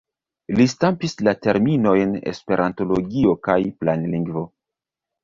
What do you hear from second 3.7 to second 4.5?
planlingvo.